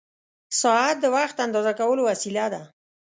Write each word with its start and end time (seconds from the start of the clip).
ساعت 0.61 0.95
د 1.01 1.05
وخت 1.15 1.37
اندازه 1.45 1.71
کولو 1.79 2.01
وسیله 2.09 2.45
ده. 2.53 2.61